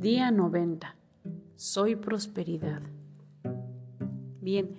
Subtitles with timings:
[0.00, 0.96] Día 90.
[1.56, 2.80] Soy prosperidad.
[4.40, 4.70] Bien,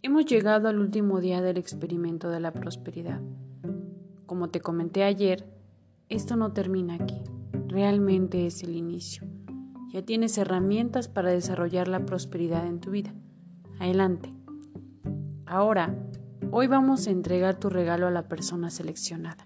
[0.00, 3.20] hemos llegado al último día del experimento de la prosperidad.
[4.24, 5.44] Como te comenté ayer,
[6.08, 7.20] esto no termina aquí.
[7.68, 9.28] Realmente es el inicio.
[9.92, 13.12] Ya tienes herramientas para desarrollar la prosperidad en tu vida.
[13.80, 14.32] Adelante.
[15.44, 15.94] Ahora,
[16.52, 19.44] hoy vamos a entregar tu regalo a la persona seleccionada.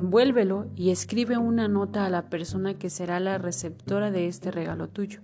[0.00, 4.88] Envuélvelo y escribe una nota a la persona que será la receptora de este regalo
[4.88, 5.20] tuyo.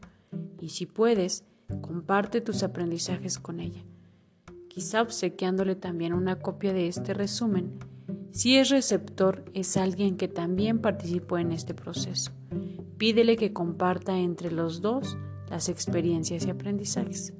[0.60, 1.46] Y si puedes,
[1.80, 3.82] comparte tus aprendizajes con ella.
[4.68, 7.78] Quizá obsequiándole también una copia de este resumen.
[8.32, 12.32] Si es receptor, es alguien que también participó en este proceso.
[12.98, 15.16] Pídele que comparta entre los dos
[15.48, 17.32] las experiencias y aprendizajes.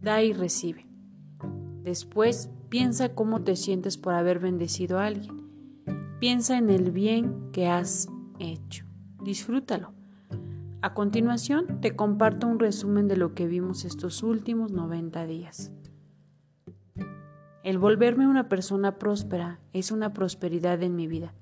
[0.00, 0.86] Da y recibe.
[1.82, 5.49] Después, piensa cómo te sientes por haber bendecido a alguien
[6.20, 8.84] Piensa en el bien que has hecho.
[9.24, 9.94] Disfrútalo.
[10.82, 15.72] A continuación, te comparto un resumen de lo que vimos estos últimos 90 días.
[17.62, 21.32] El volverme una persona próspera es una prosperidad en mi vida.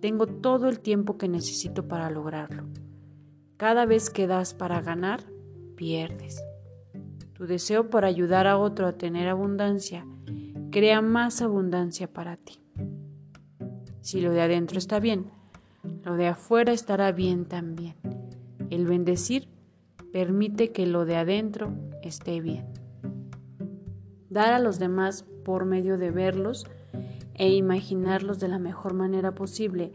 [0.00, 2.68] Tengo todo el tiempo que necesito para lograrlo.
[3.56, 5.24] Cada vez que das para ganar,
[5.74, 6.40] pierdes.
[7.32, 10.06] Tu deseo por ayudar a otro a tener abundancia
[10.70, 12.61] crea más abundancia para ti.
[14.02, 15.26] Si lo de adentro está bien,
[16.04, 17.94] lo de afuera estará bien también.
[18.68, 19.48] El bendecir
[20.12, 21.72] permite que lo de adentro
[22.02, 22.66] esté bien.
[24.28, 26.66] Dar a los demás por medio de verlos
[27.34, 29.92] e imaginarlos de la mejor manera posible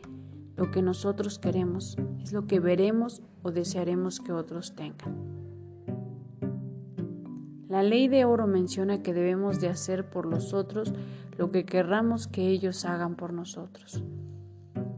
[0.56, 5.37] lo que nosotros queremos es lo que veremos o desearemos que otros tengan.
[7.70, 10.94] La ley de oro menciona que debemos de hacer por los otros
[11.38, 14.04] lo que querramos que ellos hagan por nosotros.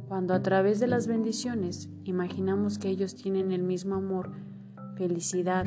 [0.08, 4.32] Cuando a través de las bendiciones imaginamos que ellos tienen el mismo amor,
[4.96, 5.66] felicidad,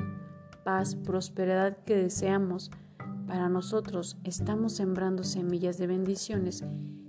[0.65, 2.71] paz, prosperidad que deseamos,
[3.27, 6.65] para nosotros estamos sembrando semillas de bendiciones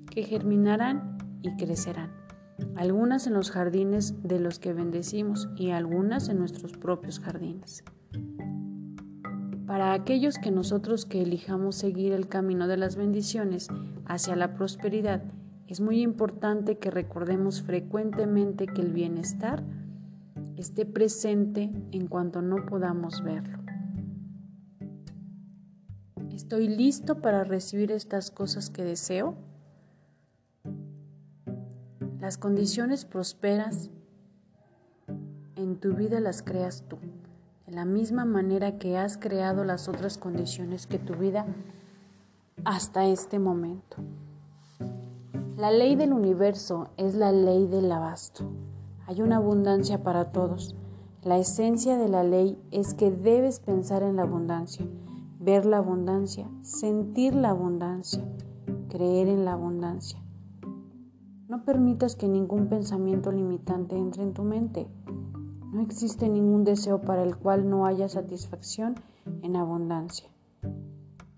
[0.09, 2.11] que germinarán y crecerán,
[2.75, 7.83] algunas en los jardines de los que bendecimos y algunas en nuestros propios jardines.
[9.73, 13.69] Para aquellos que nosotros que elijamos seguir el camino de las bendiciones
[14.05, 15.23] hacia la prosperidad,
[15.65, 19.63] es muy importante que recordemos frecuentemente que el bienestar
[20.57, 23.57] esté presente en cuanto no podamos verlo.
[26.31, 29.33] ¿Estoy listo para recibir estas cosas que deseo?
[32.19, 33.89] Las condiciones prosperas
[35.55, 36.99] en tu vida las creas tú
[37.73, 41.47] la misma manera que has creado las otras condiciones que tu vida
[42.65, 43.97] hasta este momento.
[45.57, 48.43] La ley del universo es la ley del abasto.
[49.07, 50.75] Hay una abundancia para todos.
[51.23, 54.85] La esencia de la ley es que debes pensar en la abundancia,
[55.39, 58.23] ver la abundancia, sentir la abundancia,
[58.89, 60.19] creer en la abundancia.
[61.47, 64.87] No permitas que ningún pensamiento limitante entre en tu mente.
[65.73, 68.93] No existe ningún deseo para el cual no haya satisfacción
[69.41, 70.29] en abundancia.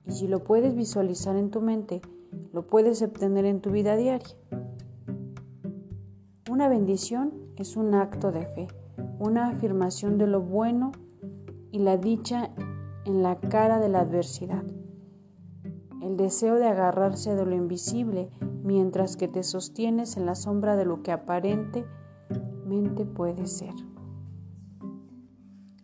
[0.05, 2.01] Y si lo puedes visualizar en tu mente,
[2.51, 4.35] lo puedes obtener en tu vida diaria.
[6.51, 8.67] Una bendición es un acto de fe,
[9.19, 10.91] una afirmación de lo bueno
[11.71, 12.51] y la dicha
[13.05, 14.65] en la cara de la adversidad.
[16.01, 18.29] El deseo de agarrarse de lo invisible
[18.63, 23.73] mientras que te sostienes en la sombra de lo que aparentemente puede ser.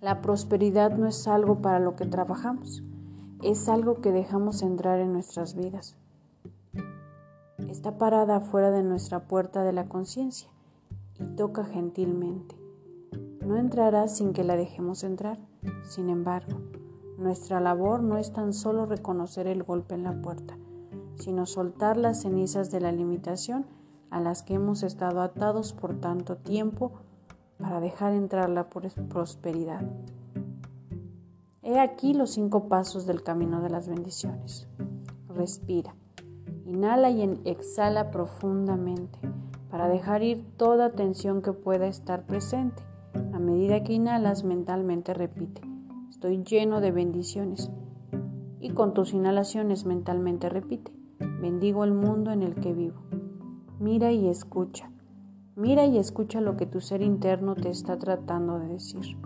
[0.02, 2.84] La prosperidad no es algo para lo que trabajamos,
[3.44, 5.96] es algo que dejamos entrar en nuestras vidas.
[7.70, 10.50] Está parada afuera de nuestra puerta de la conciencia
[11.20, 12.56] y toca gentilmente.
[13.46, 15.38] No entrará sin que la dejemos entrar.
[15.84, 16.58] Sin embargo,
[17.20, 20.58] nuestra labor no es tan solo reconocer el golpe en la puerta,
[21.14, 23.68] sino soltar las cenizas de la limitación
[24.10, 26.92] a las que hemos estado atados por tanto tiempo
[27.62, 29.82] para dejar entrar la prosperidad.
[31.62, 34.68] He aquí los cinco pasos del camino de las bendiciones.
[35.30, 35.96] Respira.
[36.66, 39.20] Inhala y exhala profundamente
[39.70, 42.84] para dejar ir toda tensión que pueda estar presente.
[43.34, 45.62] A medida que inhalas, mentalmente repite,
[46.10, 47.72] estoy lleno de bendiciones.
[48.60, 50.92] Y con tus inhalaciones mentalmente repite,
[51.42, 53.02] bendigo el mundo en el que vivo.
[53.80, 54.92] Mira y escucha.
[55.56, 59.18] Mira y escucha lo que tu ser interno te está tratando de decir.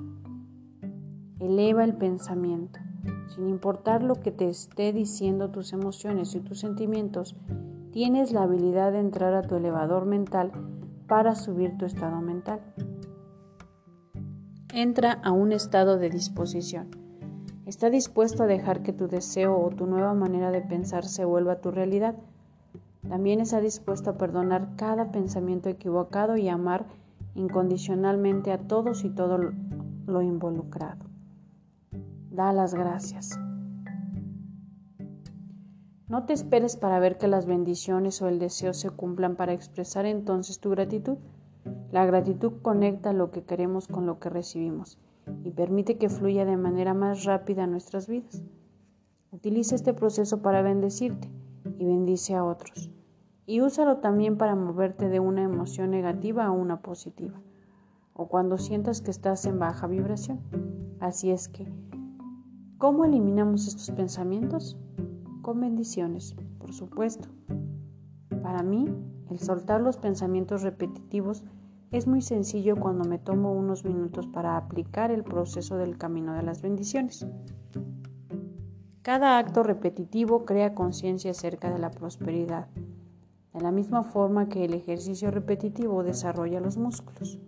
[1.39, 2.79] Eleva el pensamiento.
[3.27, 7.35] Sin importar lo que te esté diciendo tus emociones y tus sentimientos,
[7.91, 10.51] tienes la habilidad de entrar a tu elevador mental
[11.07, 12.61] para subir tu estado mental.
[14.73, 16.89] entra a un estado de disposición.
[17.65, 21.61] Está dispuesto a dejar que tu deseo o tu nueva manera de pensar se vuelva
[21.61, 22.15] tu realidad.
[23.09, 26.85] También está dispuesto a perdonar cada pensamiento equivocado y amar
[27.35, 29.37] incondicionalmente a todos y todo
[30.05, 31.05] lo involucrado.
[32.31, 33.39] Da las gracias.
[36.07, 40.05] No te esperes para ver que las bendiciones o el deseo se cumplan para expresar
[40.05, 41.17] entonces tu gratitud.
[41.91, 44.99] La gratitud conecta lo que queremos con lo que recibimos
[45.43, 48.43] y permite que fluya de manera más rápida nuestras vidas.
[49.31, 51.29] Utiliza este proceso para bendecirte
[51.79, 52.91] y bendice a otros.
[53.47, 57.39] Y úsalo también para moverte de una emoción negativa a una positiva,
[58.13, 60.39] o cuando sientas que estás en baja vibración.
[60.99, 61.71] Así es que,
[62.77, 64.77] ¿cómo eliminamos estos pensamientos?
[65.43, 67.29] Con bendiciones, por supuesto.
[68.41, 68.87] Para mí,
[69.29, 71.43] el soltar los pensamientos repetitivos
[71.91, 76.43] es muy sencillo cuando me tomo unos minutos para aplicar el proceso del camino de
[76.43, 77.27] las bendiciones.
[79.01, 82.67] Cada acto repetitivo crea conciencia acerca de la prosperidad,
[83.55, 87.39] de la misma forma que el ejercicio repetitivo desarrolla los músculos.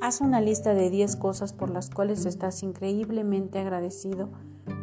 [0.00, 4.30] Haz una lista de 10 cosas por las cuales estás increíblemente agradecido,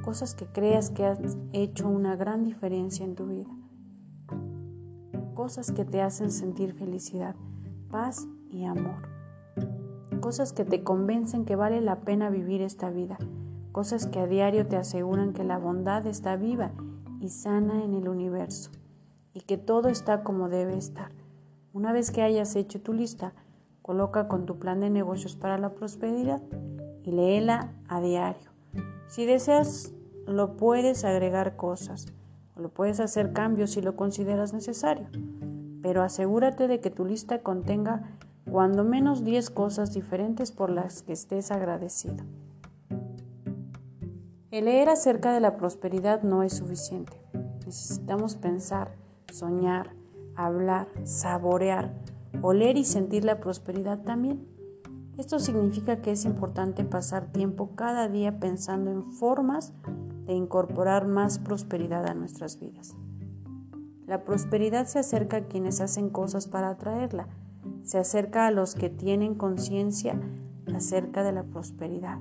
[0.03, 3.49] cosas que creas que han hecho una gran diferencia en tu vida
[5.35, 7.35] cosas que te hacen sentir felicidad,
[7.91, 9.09] paz y amor.
[10.21, 13.17] Cosas que te convencen que vale la pena vivir esta vida.
[13.71, 16.71] Cosas que a diario te aseguran que la bondad está viva
[17.19, 18.71] y sana en el universo
[19.35, 21.11] y que todo está como debe estar.
[21.73, 23.33] Una vez que hayas hecho tu lista,
[23.81, 26.41] coloca con tu plan de negocios para la prosperidad
[27.03, 28.49] y léela a diario.
[29.07, 29.93] Si deseas,
[30.25, 32.07] lo puedes agregar cosas
[32.55, 35.09] o lo puedes hacer cambios si lo consideras necesario,
[35.81, 38.17] pero asegúrate de que tu lista contenga
[38.49, 42.23] cuando menos 10 cosas diferentes por las que estés agradecido.
[44.49, 47.19] El leer acerca de la prosperidad no es suficiente.
[47.65, 48.95] Necesitamos pensar,
[49.31, 49.95] soñar,
[50.35, 51.93] hablar, saborear,
[52.41, 54.47] oler y sentir la prosperidad también.
[55.17, 59.73] Esto significa que es importante pasar tiempo cada día pensando en formas
[60.25, 62.95] de incorporar más prosperidad a nuestras vidas.
[64.05, 67.27] La prosperidad se acerca a quienes hacen cosas para atraerla,
[67.83, 70.19] se acerca a los que tienen conciencia
[70.75, 72.19] acerca de la prosperidad.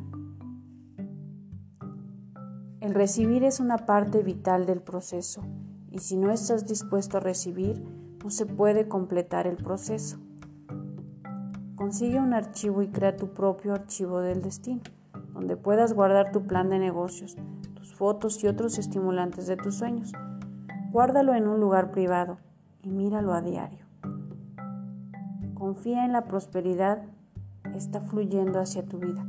[2.81, 5.43] El recibir es una parte vital del proceso
[5.95, 7.81] y si no estás dispuesto a recibir,
[8.23, 10.19] no se puede completar el proceso.
[11.77, 14.83] Consigue un archivo y crea tu propio archivo del destino,
[15.33, 17.37] donde puedas guardar tu plan de negocios,
[17.97, 20.13] fotos y otros estimulantes de tus sueños.
[20.91, 22.39] Guárdalo en un lugar privado
[22.83, 23.87] y míralo a diario.
[25.55, 27.05] Confía en la prosperidad
[27.75, 29.25] está fluyendo hacia tu vida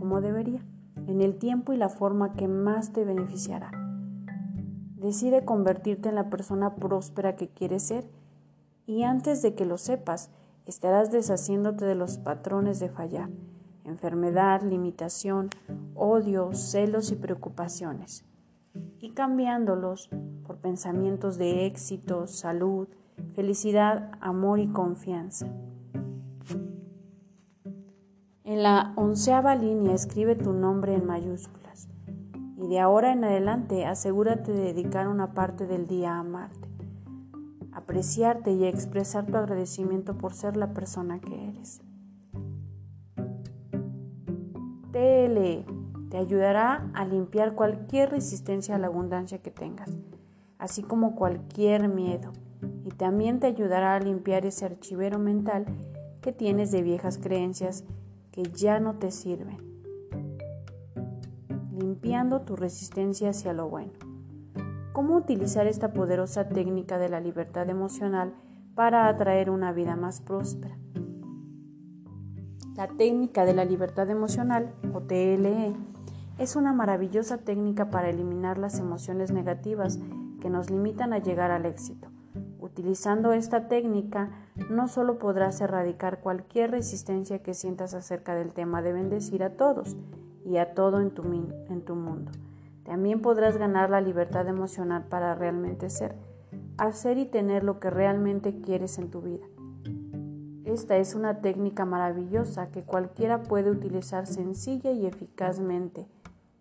[0.00, 0.64] como debería,
[1.06, 3.79] en el tiempo y la forma que más te beneficiará.
[5.00, 8.04] Decide convertirte en la persona próspera que quieres ser
[8.86, 10.30] y antes de que lo sepas,
[10.66, 13.30] estarás deshaciéndote de los patrones de fallar
[13.84, 15.50] enfermedad, limitación,
[15.94, 18.24] odio, celos y preocupaciones,
[18.98, 20.10] y cambiándolos
[20.46, 22.88] por pensamientos de éxito, salud,
[23.34, 25.46] felicidad, amor y confianza.
[28.44, 31.88] En la onceava línea escribe tu nombre en mayúsculas
[32.60, 36.68] y de ahora en adelante asegúrate de dedicar una parte del día a amarte,
[37.72, 41.80] apreciarte y expresar tu agradecimiento por ser la persona que eres.
[44.92, 45.64] TLE
[46.10, 49.90] te ayudará a limpiar cualquier resistencia a la abundancia que tengas,
[50.58, 52.32] así como cualquier miedo,
[52.84, 55.64] y también te ayudará a limpiar ese archivero mental
[56.20, 57.84] que tienes de viejas creencias
[58.32, 59.69] que ya no te sirven,
[61.80, 63.92] limpiando tu resistencia hacia lo bueno.
[64.92, 68.34] ¿Cómo utilizar esta poderosa técnica de la libertad emocional
[68.74, 70.76] para atraer una vida más próspera?
[72.76, 75.74] La técnica de la libertad emocional, o TLE,
[76.38, 79.98] es una maravillosa técnica para eliminar las emociones negativas
[80.40, 82.08] que nos limitan a llegar al éxito.
[82.58, 84.30] Utilizando esta técnica,
[84.70, 89.96] no solo podrás erradicar cualquier resistencia que sientas acerca del tema de bendecir a todos
[90.44, 92.32] y a todo en tu, en tu mundo,
[92.84, 96.14] también podrás ganar la libertad emocional para realmente ser,
[96.76, 99.46] hacer y tener lo que realmente quieres en tu vida.
[100.64, 106.06] Esta es una técnica maravillosa que cualquiera puede utilizar sencilla y eficazmente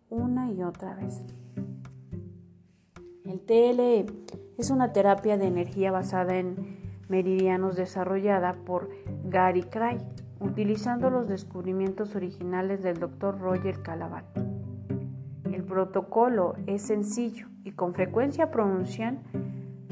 [0.09, 1.23] una y otra vez.
[3.23, 4.05] El TLE
[4.57, 8.89] es una terapia de energía basada en meridianos desarrollada por
[9.25, 9.99] Gary Cray,
[10.39, 13.39] utilizando los descubrimientos originales del Dr.
[13.39, 14.25] Roger Calaban.
[15.51, 19.23] El protocolo es sencillo y con frecuencia pronuncian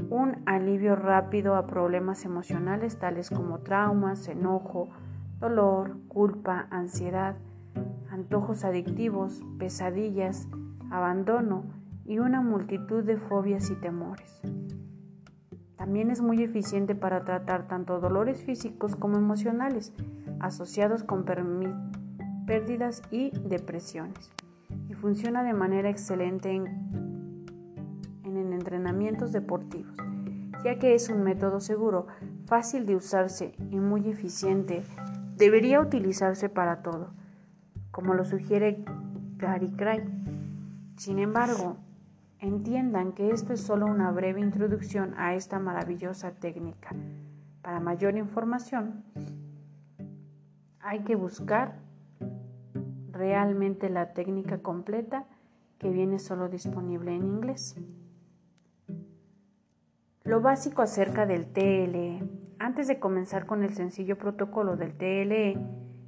[0.10, 4.90] un alivio rápido a problemas emocionales tales como traumas, enojo,
[5.40, 7.36] dolor, culpa, ansiedad,
[8.10, 10.48] antojos adictivos, pesadillas,
[10.90, 11.66] abandono
[12.06, 14.42] y una multitud de fobias y temores.
[15.76, 19.94] También es muy eficiente para tratar tanto dolores físicos como emocionales
[20.40, 21.26] asociados con
[22.46, 24.32] pérdidas y depresiones
[24.90, 27.46] y funciona de manera excelente en,
[28.24, 29.96] en entrenamientos deportivos,
[30.64, 32.08] ya que es un método seguro,
[32.46, 34.84] fácil de usarse y muy eficiente.
[35.36, 37.12] Debería utilizarse para todo,
[37.92, 38.84] como lo sugiere
[39.38, 40.04] Gary Craig.
[40.96, 41.78] Sin embargo,
[42.40, 46.90] entiendan que esto es solo una breve introducción a esta maravillosa técnica.
[47.62, 49.04] Para mayor información,
[50.80, 51.80] hay que buscar
[53.12, 55.26] realmente la técnica completa
[55.80, 57.76] que viene solo disponible en inglés.
[60.24, 62.22] Lo básico acerca del TLE.
[62.60, 65.58] Antes de comenzar con el sencillo protocolo del TLE,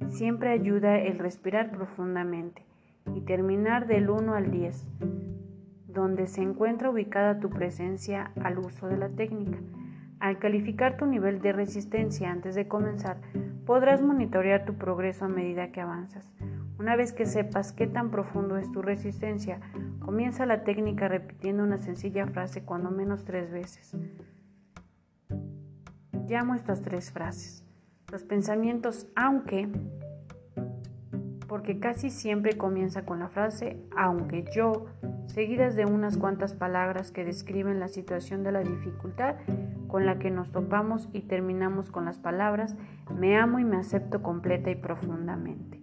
[0.08, 2.66] siempre ayuda el respirar profundamente
[3.14, 4.88] y terminar del 1 al 10,
[5.86, 9.58] donde se encuentra ubicada tu presencia al uso de la técnica.
[10.18, 13.22] Al calificar tu nivel de resistencia antes de comenzar,
[13.66, 16.30] podrás monitorear tu progreso a medida que avanzas.
[16.78, 19.60] Una vez que sepas qué tan profundo es tu resistencia,
[20.00, 23.94] comienza la técnica repitiendo una sencilla frase cuando menos tres veces.
[26.26, 27.64] Llamo estas tres frases.
[28.10, 29.68] Los pensamientos aunque,
[31.46, 34.86] porque casi siempre comienza con la frase aunque yo,
[35.26, 39.36] seguidas de unas cuantas palabras que describen la situación de la dificultad
[39.90, 42.76] con la que nos topamos y terminamos con las palabras
[43.14, 45.80] me amo y me acepto completa y profundamente.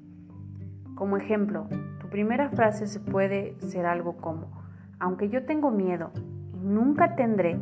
[0.95, 1.67] Como ejemplo,
[1.99, 4.63] tu primera frase se puede ser algo como,
[4.99, 6.11] aunque yo tengo miedo
[6.53, 7.59] y nunca tendré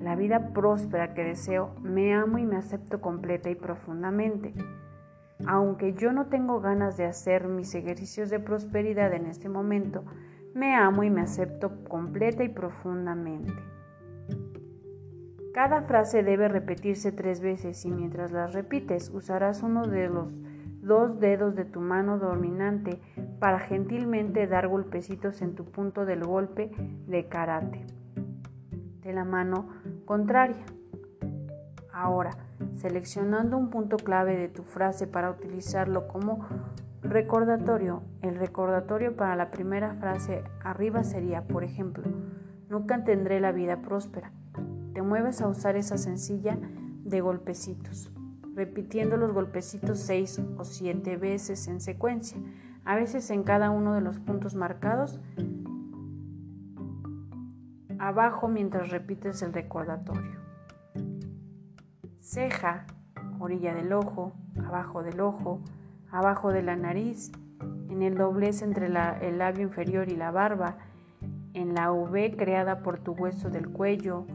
[0.00, 4.54] la vida próspera que deseo, me amo y me acepto completa y profundamente.
[5.46, 10.04] Aunque yo no tengo ganas de hacer mis ejercicios de prosperidad en este momento,
[10.54, 13.52] me amo y me acepto completa y profundamente.
[15.52, 20.40] Cada frase debe repetirse tres veces y mientras las repites usarás uno de los
[20.80, 22.98] dos dedos de tu mano dominante
[23.38, 26.70] para gentilmente dar golpecitos en tu punto del golpe
[27.06, 27.84] de karate
[29.02, 29.68] de la mano
[30.06, 30.64] contraria.
[31.92, 32.30] Ahora,
[32.72, 36.46] seleccionando un punto clave de tu frase para utilizarlo como
[37.02, 42.04] recordatorio, el recordatorio para la primera frase arriba sería, por ejemplo,
[42.70, 44.32] nunca tendré la vida próspera.
[44.92, 46.58] Te mueves a usar esa sencilla
[47.04, 48.12] de golpecitos
[48.54, 52.38] repitiendo los golpecitos seis o siete veces en secuencia,
[52.84, 55.20] a veces en cada uno de los puntos marcados
[57.98, 60.40] abajo mientras repites el recordatorio.
[62.20, 62.86] Ceja,
[63.38, 64.32] orilla del ojo,
[64.66, 65.60] abajo del ojo,
[66.10, 67.30] abajo de la nariz,
[67.88, 70.78] en el doblez entre el labio inferior y la barba,
[71.54, 74.26] en la V creada por tu hueso del cuello,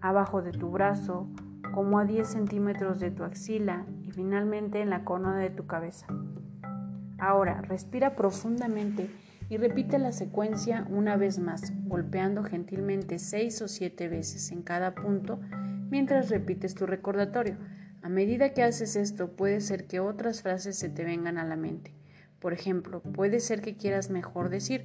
[0.00, 1.28] abajo de tu brazo,
[1.74, 6.06] como a 10 centímetros de tu axila y finalmente en la corona de tu cabeza.
[7.18, 9.10] Ahora, respira profundamente
[9.48, 14.94] y repite la secuencia una vez más, golpeando gentilmente 6 o 7 veces en cada
[14.94, 15.40] punto
[15.90, 17.56] mientras repites tu recordatorio.
[18.02, 21.56] A medida que haces esto, puede ser que otras frases se te vengan a la
[21.56, 21.92] mente.
[22.38, 24.84] Por ejemplo, puede ser que quieras mejor decir,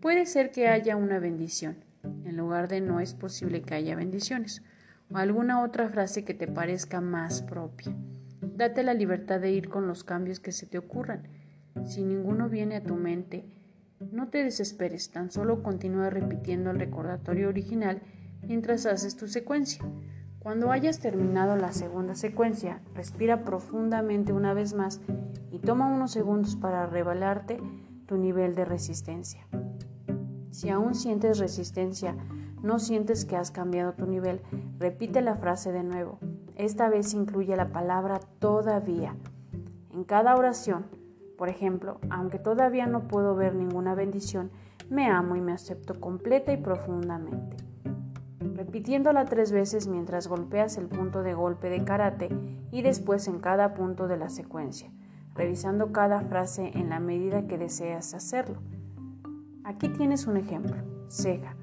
[0.00, 4.62] puede ser que haya una bendición, en lugar de no es posible que haya bendiciones
[5.10, 7.94] o alguna otra frase que te parezca más propia.
[8.40, 11.28] Date la libertad de ir con los cambios que se te ocurran.
[11.84, 13.46] Si ninguno viene a tu mente,
[14.10, 18.02] no te desesperes, tan solo continúa repitiendo el recordatorio original
[18.42, 19.84] mientras haces tu secuencia.
[20.38, 25.00] Cuando hayas terminado la segunda secuencia, respira profundamente una vez más
[25.52, 27.60] y toma unos segundos para revelarte
[28.06, 29.46] tu nivel de resistencia.
[30.62, 32.14] Si aún sientes resistencia,
[32.62, 34.40] no sientes que has cambiado tu nivel,
[34.78, 36.20] repite la frase de nuevo.
[36.54, 39.16] Esta vez incluye la palabra todavía.
[39.92, 40.86] En cada oración,
[41.36, 44.52] por ejemplo, aunque todavía no puedo ver ninguna bendición,
[44.88, 47.56] me amo y me acepto completa y profundamente.
[48.38, 52.28] Repitiéndola tres veces mientras golpeas el punto de golpe de karate
[52.70, 54.92] y después en cada punto de la secuencia,
[55.34, 58.60] revisando cada frase en la medida que deseas hacerlo.
[59.64, 60.76] Aquí tienes un ejemplo.
[61.08, 61.56] Ceja.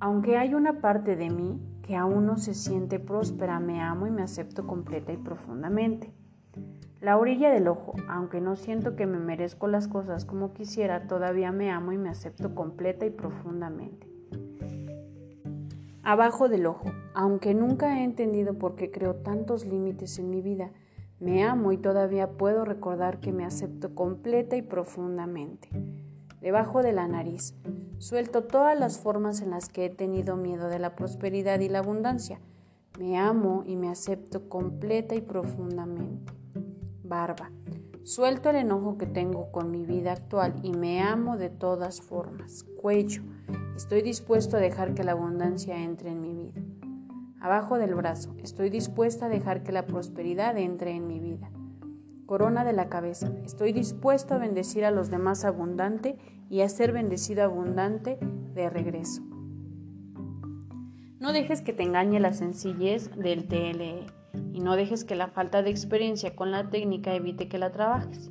[0.00, 4.10] Aunque hay una parte de mí que aún no se siente próspera, me amo y
[4.10, 6.12] me acepto completa y profundamente.
[7.00, 11.52] La orilla del ojo, aunque no siento que me merezco las cosas como quisiera, todavía
[11.52, 14.08] me amo y me acepto completa y profundamente.
[16.02, 20.70] Abajo del ojo, aunque nunca he entendido por qué creo tantos límites en mi vida,
[21.20, 25.68] me amo y todavía puedo recordar que me acepto completa y profundamente.
[26.44, 27.54] Debajo de la nariz,
[27.96, 31.78] suelto todas las formas en las que he tenido miedo de la prosperidad y la
[31.78, 32.38] abundancia.
[32.98, 36.34] Me amo y me acepto completa y profundamente.
[37.02, 37.50] Barba.
[38.02, 42.64] Suelto el enojo que tengo con mi vida actual y me amo de todas formas.
[42.76, 43.22] Cuello.
[43.74, 46.60] Estoy dispuesto a dejar que la abundancia entre en mi vida
[47.40, 48.34] abajo del brazo.
[48.42, 51.50] Estoy dispuesta a dejar que la prosperidad entre en mi vida.
[52.26, 53.30] Corona de la cabeza.
[53.44, 56.16] Estoy dispuesto a bendecir a los demás abundante
[56.50, 58.18] y a ser bendecido abundante
[58.54, 59.22] de regreso.
[61.18, 64.06] No dejes que te engañe la sencillez del TLE
[64.52, 68.30] y no dejes que la falta de experiencia con la técnica evite que la trabajes.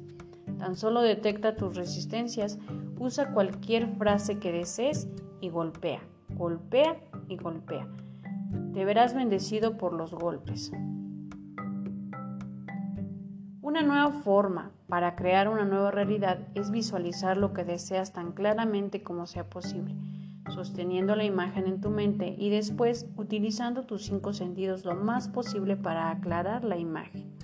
[0.59, 2.59] Tan solo detecta tus resistencias,
[2.99, 5.07] usa cualquier frase que desees
[5.41, 6.01] y golpea,
[6.35, 7.87] golpea y golpea
[8.73, 10.71] te verás bendecido por los golpes.
[13.63, 19.03] Una nueva forma para crear una nueva realidad es visualizar lo que deseas tan claramente
[19.03, 19.95] como sea posible,
[20.49, 25.77] sosteniendo la imagen en tu mente y después utilizando tus cinco sentidos lo más posible
[25.77, 27.37] para aclarar la imagen.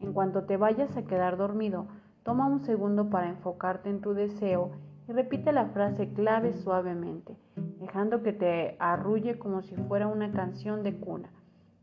[0.00, 1.86] En cuanto te vayas a quedar dormido,
[2.22, 4.72] toma un segundo para enfocarte en tu deseo
[5.08, 7.38] y repite la frase clave suavemente
[7.80, 11.30] dejando que te arrulle como si fuera una canción de cuna.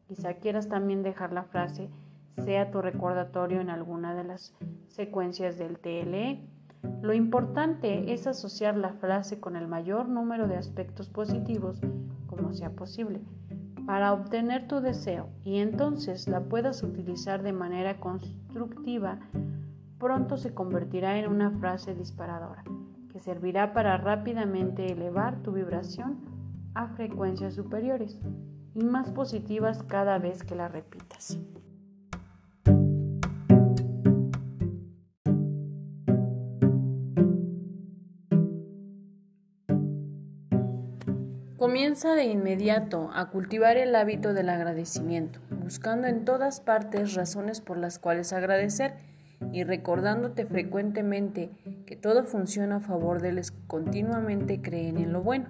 [0.08, 1.90] Quizá quieras también dejar la frase
[2.38, 4.56] sea tu recordatorio en alguna de las
[4.88, 6.48] secuencias del TLE.
[7.02, 11.80] Lo importante es asociar la frase con el mayor número de aspectos positivos
[12.28, 13.22] como sea posible
[13.86, 19.19] para obtener tu deseo y entonces la puedas utilizar de manera constructiva,
[20.00, 22.63] pronto se convertirá en una frase disparadora
[23.12, 26.17] que servirá para rápidamente elevar tu vibración
[26.74, 28.19] a frecuencias superiores
[28.74, 31.38] y más positivas cada vez que la repitas.
[41.73, 47.79] Comienza de inmediato a cultivar el hábito del agradecimiento, buscando en todas partes razones por
[47.79, 48.93] las cuales agradecer
[49.51, 51.49] y recordándote frecuentemente
[51.88, 55.47] que todo funciona a favor de los continuamente creen en lo bueno.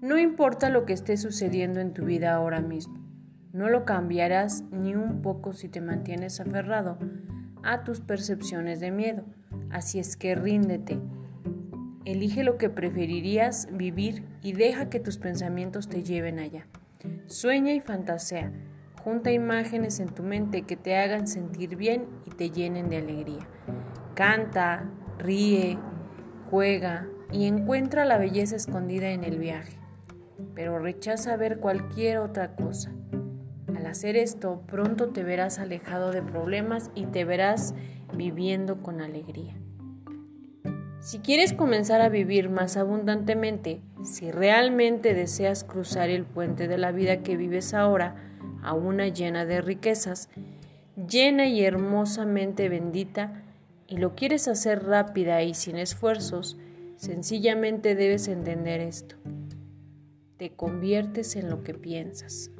[0.00, 2.98] No importa lo que esté sucediendo en tu vida ahora mismo,
[3.52, 6.98] no lo cambiarás ni un poco si te mantienes aferrado
[7.62, 9.22] a tus percepciones de miedo.
[9.70, 10.98] Así es que ríndete.
[12.04, 16.66] Elige lo que preferirías vivir y deja que tus pensamientos te lleven allá.
[17.26, 18.52] Sueña y fantasea
[19.04, 23.48] Junta imágenes en tu mente que te hagan sentir bien y te llenen de alegría.
[24.14, 25.78] Canta, ríe,
[26.50, 29.78] juega y encuentra la belleza escondida en el viaje,
[30.54, 32.92] pero rechaza ver cualquier otra cosa.
[33.74, 37.74] Al hacer esto, pronto te verás alejado de problemas y te verás
[38.14, 39.56] viviendo con alegría.
[41.00, 46.92] Si quieres comenzar a vivir más abundantemente, si realmente deseas cruzar el puente de la
[46.92, 48.16] vida que vives ahora,
[48.62, 50.28] a una llena de riquezas,
[51.08, 53.42] llena y hermosamente bendita,
[53.88, 56.58] y lo quieres hacer rápida y sin esfuerzos,
[56.96, 59.16] sencillamente debes entender esto.
[60.36, 62.50] Te conviertes en lo que piensas.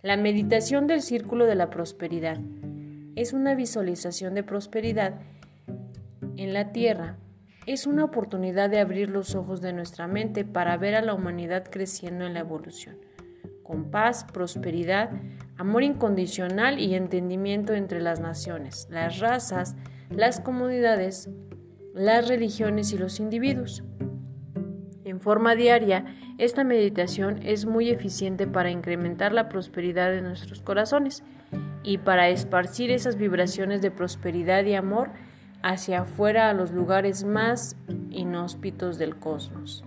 [0.00, 2.40] La meditación del círculo de la prosperidad
[3.16, 5.20] es una visualización de prosperidad
[6.36, 7.18] en la tierra.
[7.66, 11.64] Es una oportunidad de abrir los ojos de nuestra mente para ver a la humanidad
[11.70, 12.96] creciendo en la evolución
[13.62, 15.10] con paz, prosperidad,
[15.56, 19.76] amor incondicional y entendimiento entre las naciones, las razas,
[20.10, 21.30] las comunidades,
[21.94, 23.82] las religiones y los individuos.
[25.04, 26.04] En forma diaria,
[26.36, 31.22] esta meditación es muy eficiente para incrementar la prosperidad de nuestros corazones
[31.82, 35.10] y para esparcir esas vibraciones de prosperidad y amor
[35.62, 37.76] hacia afuera a los lugares más
[38.10, 39.84] inhóspitos del cosmos.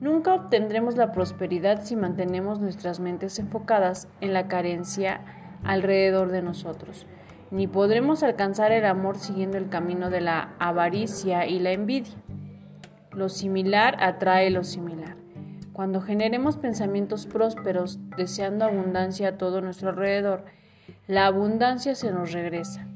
[0.00, 5.20] Nunca obtendremos la prosperidad si mantenemos nuestras mentes enfocadas en la carencia
[5.64, 7.06] alrededor de nosotros,
[7.50, 12.14] ni podremos alcanzar el amor siguiendo el camino de la avaricia y la envidia.
[13.10, 15.16] Lo similar atrae lo similar.
[15.72, 20.44] Cuando generemos pensamientos prósperos deseando abundancia a todo nuestro alrededor,
[21.06, 22.86] la abundancia se nos regresa.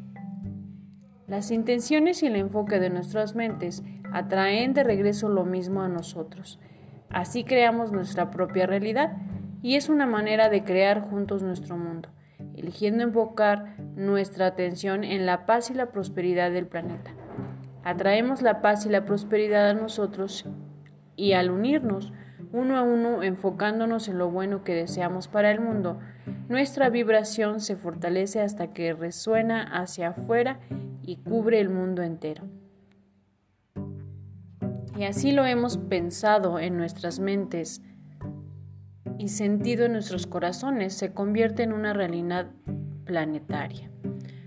[1.33, 6.61] Las intenciones y el enfoque de nuestras mentes atraen de regreso lo mismo a nosotros.
[7.09, 9.17] Así creamos nuestra propia realidad
[9.63, 12.11] y es una manera de crear juntos nuestro mundo.
[12.55, 17.13] eligiendo enfocar nuestra atención en la paz y la prosperidad del planeta.
[17.83, 20.45] Atraemos la paz y la prosperidad a nosotros
[21.17, 22.13] y al unirnos
[22.53, 25.99] uno a uno enfocándonos en lo bueno que deseamos para el mundo,
[26.51, 30.61] nuestra vibración se fortalece hasta que resuena hacia afuera
[31.03, 32.45] y cubre el mundo entero.
[34.97, 37.83] Y así lo hemos pensado en nuestras mentes
[39.19, 42.51] y sentido en nuestros corazones, se convierte en una realidad
[43.05, 43.91] planetaria.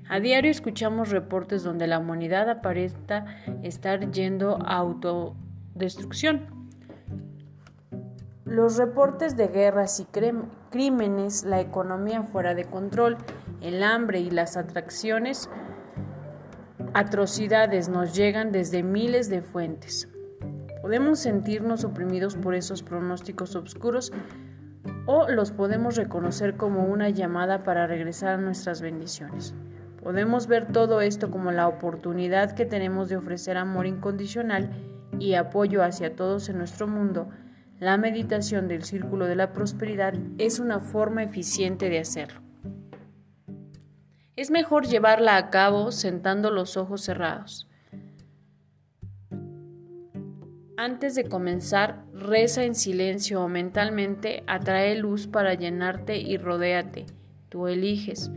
[0.08, 3.26] A diario escuchamos reportes donde la humanidad aparenta
[3.64, 6.70] estar yendo a autodestrucción.
[8.44, 10.06] Los reportes de guerras y
[10.70, 13.18] crímenes, la economía fuera de control,
[13.62, 15.50] el hambre y las atracciones,
[16.96, 20.08] atrocidades nos llegan desde miles de fuentes.
[20.82, 24.14] Podemos sentirnos oprimidos por esos pronósticos oscuros
[25.06, 29.54] o los podemos reconocer como una llamada para regresar a nuestras bendiciones.
[30.02, 34.70] Podemos ver todo esto como la oportunidad que tenemos de ofrecer amor incondicional
[35.20, 37.28] y apoyo hacia todos en nuestro mundo.
[37.78, 42.45] La meditación del círculo de la prosperidad es una forma eficiente de hacerlo.
[44.36, 47.70] Es mejor llevarla a cabo sentando los ojos cerrados.
[50.76, 57.06] Antes de comenzar, reza en silencio o mentalmente, atrae luz para llenarte y rodéate.
[57.48, 58.30] Tú eliges.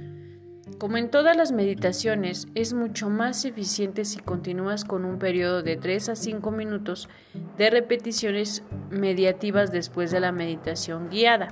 [0.79, 5.77] Como en todas las meditaciones, es mucho más eficiente si continúas con un periodo de
[5.77, 7.09] 3 a 5 minutos
[7.57, 11.49] de repeticiones mediativas después de la meditación guiada.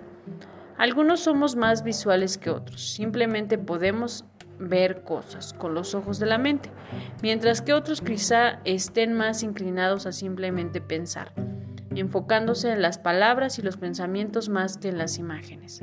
[0.78, 4.24] Algunos somos más visuales que otros, simplemente podemos
[4.59, 6.71] ver cosas con los ojos de la mente,
[7.23, 11.33] mientras que otros quizá estén más inclinados a simplemente pensar,
[11.95, 15.83] enfocándose en las palabras y los pensamientos más que en las imágenes.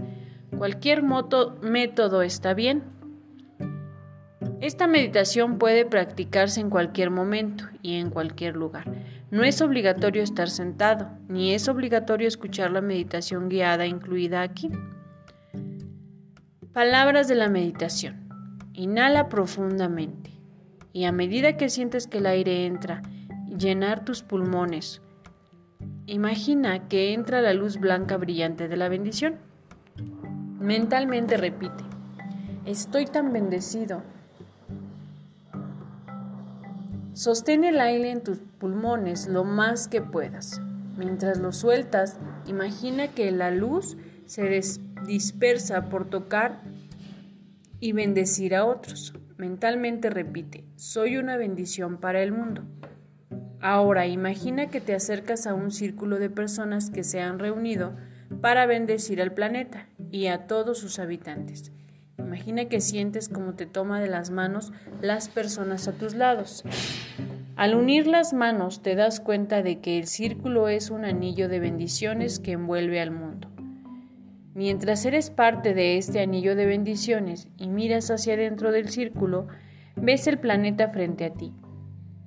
[0.57, 1.03] Cualquier
[1.61, 2.83] método está bien,
[4.63, 8.85] esta meditación puede practicarse en cualquier momento y en cualquier lugar.
[9.29, 14.69] No es obligatorio estar sentado, ni es obligatorio escuchar la meditación guiada incluida aquí.
[16.71, 18.22] Palabras de la meditación.
[18.73, 20.31] Inhala profundamente
[20.91, 23.01] y a medida que sientes que el aire entra,
[23.57, 25.01] llenar tus pulmones,
[26.05, 29.37] imagina que entra la luz blanca brillante de la bendición.
[30.59, 31.83] Mentalmente repite,
[32.65, 34.03] estoy tan bendecido
[37.13, 40.59] Sostén el aire en tus pulmones lo más que puedas.
[40.97, 44.61] Mientras lo sueltas, imagina que la luz se
[45.05, 46.63] dispersa por tocar
[47.83, 49.13] y bendecir a otros.
[49.35, 52.63] Mentalmente repite, soy una bendición para el mundo.
[53.59, 57.97] Ahora imagina que te acercas a un círculo de personas que se han reunido
[58.39, 61.73] para bendecir al planeta y a todos sus habitantes.
[62.17, 66.63] Imagina que sientes como te toma de las manos las personas a tus lados.
[67.57, 71.59] Al unir las manos te das cuenta de que el círculo es un anillo de
[71.59, 73.52] bendiciones que envuelve al mundo.
[74.55, 79.47] Mientras eres parte de este anillo de bendiciones y miras hacia adentro del círculo,
[79.95, 81.53] ves el planeta frente a ti.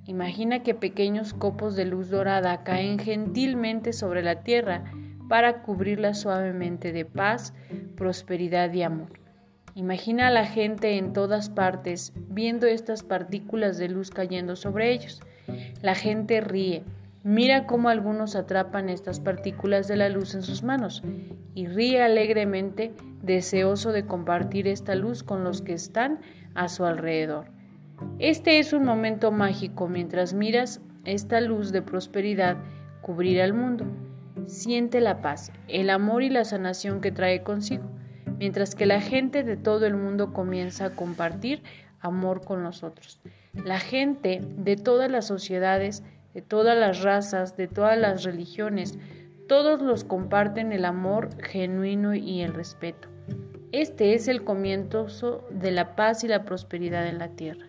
[0.05, 4.85] Imagina que pequeños copos de luz dorada caen gentilmente sobre la Tierra
[5.29, 7.53] para cubrirla suavemente de paz,
[7.95, 9.09] prosperidad y amor.
[9.75, 15.21] Imagina a la gente en todas partes viendo estas partículas de luz cayendo sobre ellos.
[15.81, 16.83] La gente ríe.
[17.23, 21.03] Mira cómo algunos atrapan estas partículas de la luz en sus manos
[21.53, 26.19] y ríe alegremente, deseoso de compartir esta luz con los que están
[26.55, 27.51] a su alrededor.
[28.19, 32.57] Este es un momento mágico mientras miras esta luz de prosperidad
[33.01, 33.85] cubrir al mundo.
[34.45, 37.89] Siente la paz, el amor y la sanación que trae consigo
[38.37, 41.63] mientras que la gente de todo el mundo comienza a compartir
[41.99, 43.19] amor con nosotros.
[43.53, 46.03] La gente de todas las sociedades,
[46.37, 48.99] de todas las razas, de todas las religiones,
[49.47, 53.07] todos los comparten el amor genuino y el respeto.
[53.71, 57.65] Este es el comienzo de la paz y la prosperidad en la tierra.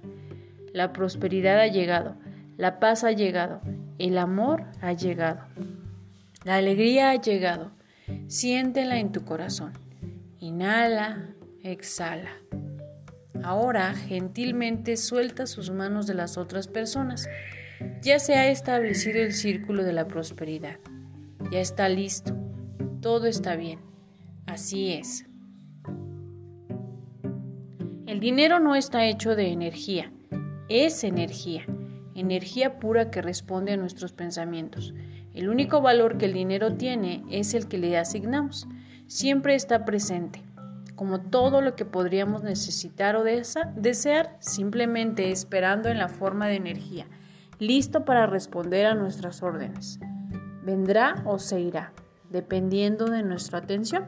[0.74, 2.16] La prosperidad ha llegado,
[2.58, 3.62] la paz ha llegado,
[3.98, 5.40] el amor ha llegado,
[6.44, 7.70] la alegría ha llegado.
[8.26, 9.72] Siéntela en tu corazón.
[10.40, 11.30] Inhala,
[11.62, 12.32] exhala.
[13.42, 17.30] Ahora gentilmente suelta sus manos de las otras personas.
[18.02, 20.78] Ya se ha establecido el círculo de la prosperidad.
[21.50, 22.36] Ya está listo.
[23.00, 23.80] Todo está bien.
[24.46, 25.26] Así es.
[28.06, 30.12] El dinero no está hecho de energía.
[30.68, 31.64] Es energía.
[32.14, 34.94] Energía pura que responde a nuestros pensamientos.
[35.34, 38.66] El único valor que el dinero tiene es el que le asignamos
[39.08, 40.42] siempre está presente.
[40.94, 47.06] como todo lo que podríamos necesitar o desear, simplemente esperando en la forma de energía,
[47.58, 49.98] listo para responder a nuestras órdenes.
[50.62, 51.92] Vendrá o se irá,
[52.30, 54.04] dependiendo de nuestra atención.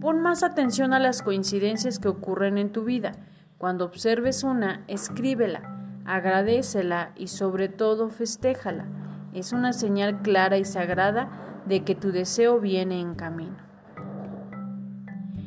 [0.00, 3.12] Pon más atención a las coincidencias que ocurren en tu vida.
[3.58, 8.86] Cuando observes una, escríbela, agradecela y sobre todo festéjala.
[9.32, 13.56] Es una señal clara y sagrada de que tu deseo viene en camino.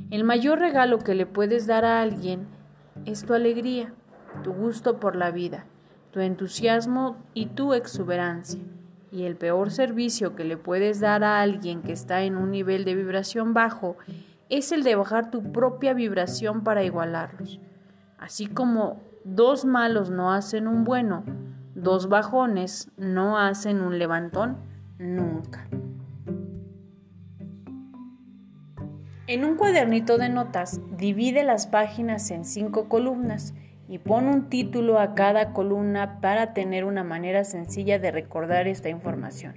[0.09, 2.47] El mayor regalo que le puedes dar a alguien
[3.05, 3.93] es tu alegría,
[4.43, 5.65] tu gusto por la vida,
[6.11, 8.61] tu entusiasmo y tu exuberancia.
[9.11, 12.85] Y el peor servicio que le puedes dar a alguien que está en un nivel
[12.85, 13.97] de vibración bajo
[14.49, 17.59] es el de bajar tu propia vibración para igualarlos.
[18.17, 21.23] Así como dos malos no hacen un bueno,
[21.75, 24.57] dos bajones no hacen un levantón
[24.97, 25.67] nunca.
[29.27, 33.55] En un cuadernito de notas, divide las páginas en cinco columnas
[33.87, 38.89] y pon un título a cada columna para tener una manera sencilla de recordar esta
[38.89, 39.53] información.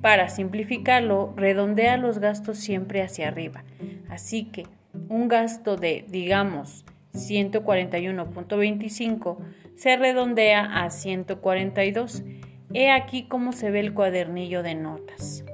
[0.00, 3.64] Para simplificarlo, redondea los gastos siempre hacia arriba.
[4.08, 4.66] Así que
[5.08, 9.36] un gasto de, digamos, 141.25
[9.74, 12.24] se redondea a 142.
[12.72, 15.44] He aquí cómo se ve el cuadernillo de notas.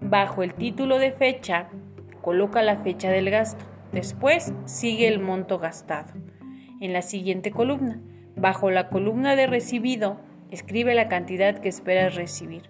[0.00, 1.68] Bajo el título de fecha,
[2.22, 3.62] coloca la fecha del gasto.
[3.92, 6.14] Después sigue el monto gastado.
[6.84, 7.98] En la siguiente columna,
[8.36, 10.18] bajo la columna de recibido,
[10.50, 12.68] escribe la cantidad que esperas recibir,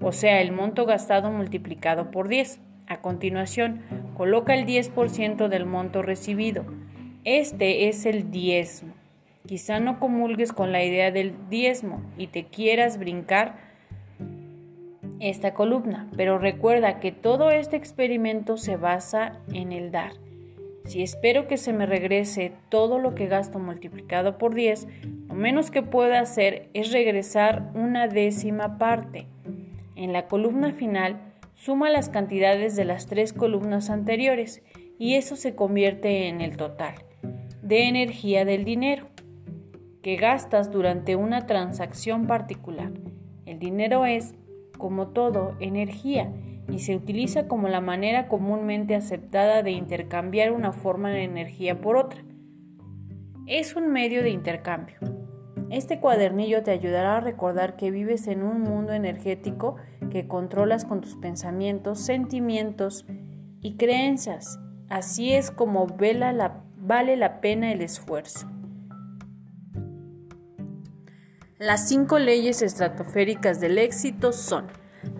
[0.00, 2.60] o sea, el monto gastado multiplicado por 10.
[2.86, 3.82] A continuación,
[4.16, 6.64] coloca el 10% del monto recibido.
[7.24, 8.94] Este es el diezmo.
[9.44, 13.56] Quizá no comulgues con la idea del diezmo y te quieras brincar
[15.18, 20.12] esta columna, pero recuerda que todo este experimento se basa en el dar.
[20.84, 24.86] Si espero que se me regrese todo lo que gasto multiplicado por 10,
[25.28, 29.26] lo menos que puedo hacer es regresar una décima parte.
[29.94, 31.20] En la columna final,
[31.60, 34.62] Suma las cantidades de las tres columnas anteriores
[34.98, 36.94] y eso se convierte en el total
[37.60, 39.08] de energía del dinero
[40.00, 42.92] que gastas durante una transacción particular.
[43.44, 44.34] El dinero es,
[44.78, 46.32] como todo, energía
[46.70, 51.96] y se utiliza como la manera comúnmente aceptada de intercambiar una forma de energía por
[51.96, 52.22] otra.
[53.46, 54.96] Es un medio de intercambio.
[55.70, 59.76] Este cuadernillo te ayudará a recordar que vives en un mundo energético
[60.10, 63.06] que controlas con tus pensamientos, sentimientos
[63.60, 64.58] y creencias.
[64.88, 68.48] Así es como vale la pena el esfuerzo.
[71.58, 74.66] Las cinco leyes estratosféricas del éxito son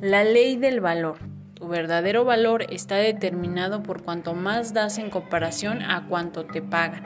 [0.00, 1.18] la ley del valor.
[1.60, 7.04] Tu verdadero valor está determinado por cuanto más das en comparación a cuanto te pagan.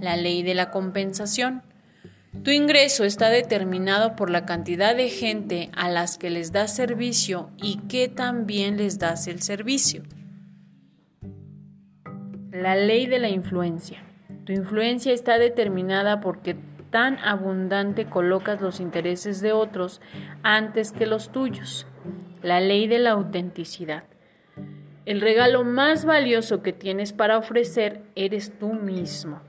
[0.00, 1.62] La ley de la compensación.
[2.42, 7.50] Tu ingreso está determinado por la cantidad de gente a las que les das servicio
[7.58, 10.02] y que también les das el servicio.
[12.52, 14.02] La ley de la influencia.
[14.44, 16.56] Tu influencia está determinada porque
[16.88, 20.00] tan abundante colocas los intereses de otros
[20.42, 21.86] antes que los tuyos.
[22.42, 24.04] La ley de la autenticidad.
[25.06, 29.40] El regalo más valioso que tienes para ofrecer eres tú mismo.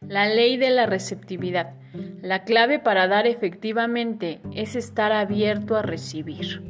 [0.00, 1.74] La ley de la receptividad.
[2.22, 6.62] La clave para dar efectivamente es estar abierto a recibir.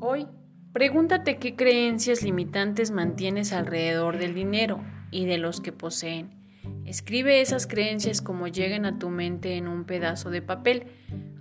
[0.00, 0.26] Hoy,
[0.72, 4.80] pregúntate qué creencias limitantes mantienes alrededor del dinero
[5.10, 6.45] y de los que poseen.
[6.86, 10.84] Escribe esas creencias como lleguen a tu mente en un pedazo de papel.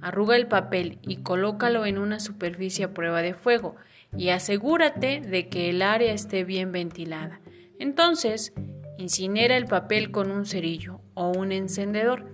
[0.02, 3.76] Arruga el papel y colócalo en una superficie a prueba de fuego
[4.18, 7.42] y asegúrate de que el área esté bien ventilada.
[7.80, 8.54] Entonces,
[8.98, 12.26] incinera el papel con un cerillo o un encendedor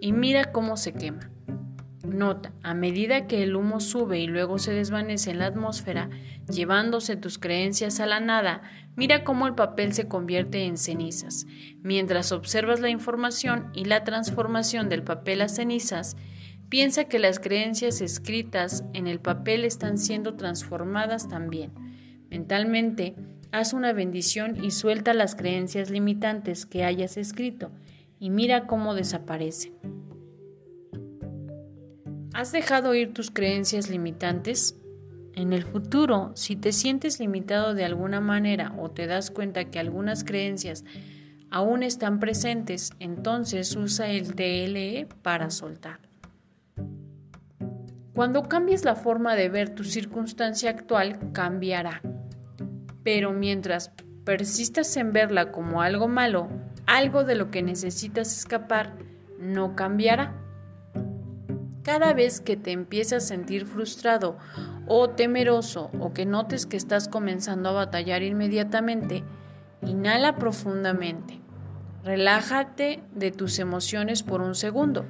[0.00, 1.30] y mira cómo se quema.
[2.04, 6.10] Nota, a medida que el humo sube y luego se desvanece en la atmósfera,
[6.48, 8.62] llevándose tus creencias a la nada,
[8.96, 11.46] mira cómo el papel se convierte en cenizas.
[11.82, 16.16] Mientras observas la información y la transformación del papel a cenizas,
[16.68, 21.72] piensa que las creencias escritas en el papel están siendo transformadas también.
[22.30, 23.14] Mentalmente,
[23.52, 27.70] haz una bendición y suelta las creencias limitantes que hayas escrito
[28.18, 29.72] y mira cómo desaparece.
[32.32, 34.76] ¿Has dejado ir tus creencias limitantes?
[35.36, 39.80] En el futuro, si te sientes limitado de alguna manera o te das cuenta que
[39.80, 40.84] algunas creencias
[41.50, 46.00] aún están presentes, entonces usa el TLE para soltar.
[48.14, 52.00] Cuando cambies la forma de ver tu circunstancia actual, cambiará.
[53.02, 53.90] Pero mientras
[54.24, 56.48] persistas en verla como algo malo,
[56.86, 58.94] algo de lo que necesitas escapar,
[59.40, 60.43] no cambiará.
[61.84, 64.38] Cada vez que te empieces a sentir frustrado
[64.86, 69.22] o temeroso o que notes que estás comenzando a batallar inmediatamente,
[69.82, 71.42] inhala profundamente.
[72.02, 75.04] Relájate de tus emociones por un segundo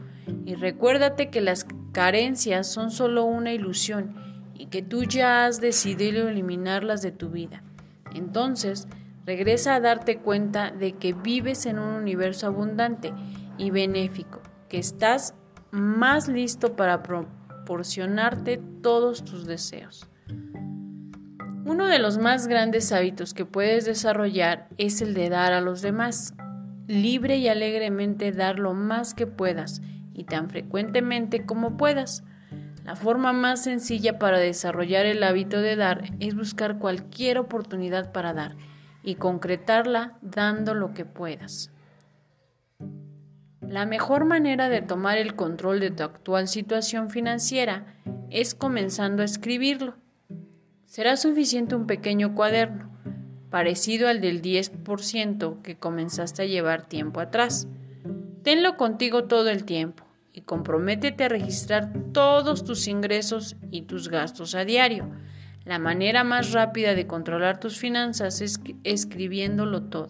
[0.45, 4.17] y recuérdate que las carencias son solo una ilusión
[4.53, 7.63] y que tú ya has decidido eliminarlas de tu vida.
[8.17, 8.89] Entonces,
[9.25, 13.13] regresa a darte cuenta de que vives en un universo abundante
[13.59, 15.35] y benéfico, que estás
[15.75, 20.09] más listo para proporcionarte todos tus deseos.
[21.67, 25.83] Uno de los más grandes hábitos que puedes desarrollar es el de dar a los
[25.83, 26.35] demás.
[26.87, 29.81] Libre y alegremente dar lo más que puedas
[30.13, 32.23] y tan frecuentemente como puedas.
[32.85, 38.35] La forma más sencilla para desarrollar el hábito de dar es buscar cualquier oportunidad para
[38.35, 38.57] dar
[39.03, 41.71] y concretarla dando lo que puedas.
[43.69, 47.97] La mejor manera de tomar el control de tu actual situación financiera
[48.31, 49.95] es comenzando a escribirlo.
[50.85, 52.91] Será suficiente un pequeño cuaderno,
[53.51, 57.69] parecido al del 10% que comenzaste a llevar tiempo atrás.
[58.43, 64.55] Tenlo contigo todo el tiempo y comprométete a registrar todos tus ingresos y tus gastos
[64.55, 65.11] a diario.
[65.65, 70.09] La manera más rápida de controlar tus finanzas es escribiéndolo todo.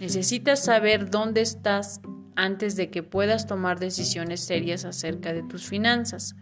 [0.00, 2.00] Necesitas saber dónde estás
[2.36, 6.34] antes de que puedas tomar decisiones serias acerca de tus finanzas.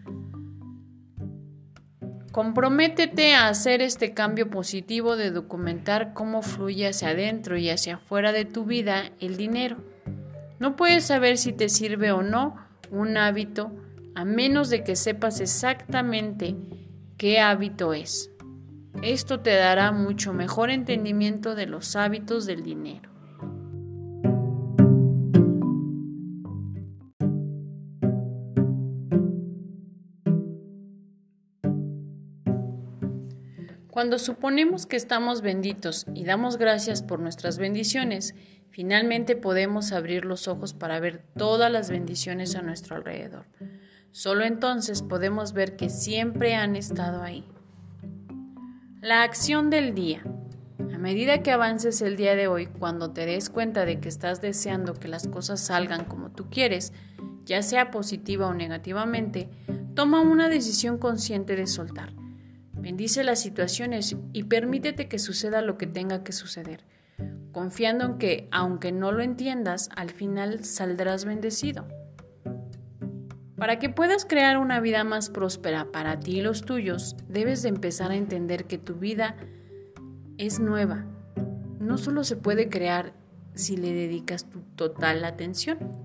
[2.33, 8.33] Comprométete a hacer este cambio positivo de documentar cómo fluye hacia adentro y hacia afuera
[8.33, 9.79] de tu vida el dinero.
[10.61, 12.57] No puedes saber si te sirve o no
[12.91, 13.73] un hábito
[14.15, 16.57] a menos de que sepas exactamente
[17.17, 18.31] qué hábito es.
[19.03, 23.11] Esto te dará mucho mejor entendimiento de los hábitos del dinero.
[33.99, 38.37] Cuando suponemos que estamos benditos y damos gracias por nuestras bendiciones,
[38.71, 43.47] finalmente podemos abrir los ojos para ver todas las bendiciones a nuestro alrededor.
[44.13, 47.45] Solo entonces podemos ver que siempre han estado ahí.
[49.01, 50.23] La acción del día.
[50.79, 54.41] A medida que avances el día de hoy, cuando te des cuenta de que estás
[54.41, 56.93] deseando que las cosas salgan como tú quieres,
[57.45, 59.49] ya sea positiva o negativamente,
[59.97, 62.13] toma una decisión consciente de soltar.
[62.81, 66.85] Bendice las situaciones y permítete que suceda lo que tenga que suceder,
[67.53, 71.87] confiando en que, aunque no lo entiendas, al final saldrás bendecido.
[73.57, 77.71] Para que puedas crear una vida más próspera para ti y los tuyos, debes de
[77.71, 79.37] empezar a entender que tu vida
[80.39, 81.07] es nueva.
[81.81, 83.13] No solo se puede crear
[83.55, 85.98] si le dedicas tu total atención.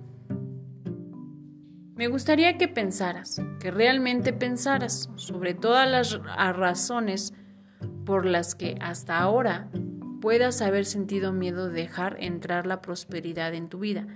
[1.95, 6.19] Me gustaría que pensaras, que realmente pensaras sobre todas las
[6.57, 7.33] razones
[8.03, 9.69] por las que hasta ahora
[10.19, 14.07] puedas haber sentido miedo de dejar entrar la prosperidad en tu vida.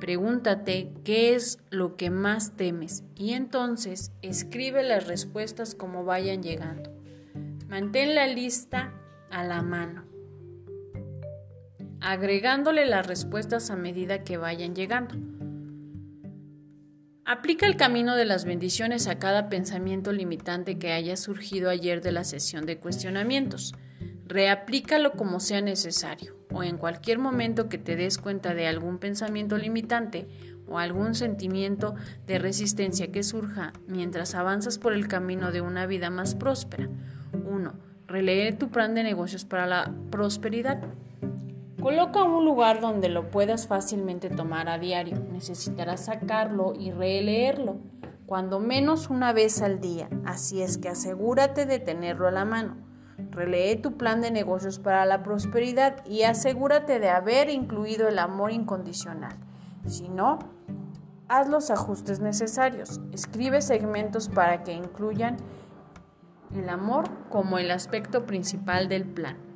[0.00, 6.90] Pregúntate qué es lo que más temes y entonces escribe las respuestas como vayan llegando.
[7.68, 8.92] Mantén la lista
[9.30, 10.04] a la mano,
[12.00, 15.39] agregándole las respuestas a medida que vayan llegando.
[17.30, 22.10] Aplica el camino de las bendiciones a cada pensamiento limitante que haya surgido ayer de
[22.10, 23.72] la sesión de cuestionamientos.
[24.26, 29.58] Reaplícalo como sea necesario o en cualquier momento que te des cuenta de algún pensamiento
[29.58, 30.26] limitante
[30.66, 31.94] o algún sentimiento
[32.26, 36.88] de resistencia que surja mientras avanzas por el camino de una vida más próspera.
[37.32, 37.72] 1.
[38.08, 40.82] Relee tu plan de negocios para la prosperidad.
[41.80, 45.18] Coloca un lugar donde lo puedas fácilmente tomar a diario.
[45.32, 47.78] Necesitarás sacarlo y releerlo,
[48.26, 52.76] cuando menos una vez al día, así es que asegúrate de tenerlo a la mano.
[53.30, 58.52] Relee tu plan de negocios para la prosperidad y asegúrate de haber incluido el amor
[58.52, 59.36] incondicional.
[59.84, 60.38] Si no,
[61.28, 63.00] haz los ajustes necesarios.
[63.12, 65.36] Escribe segmentos para que incluyan
[66.54, 69.49] el amor como el aspecto principal del plan.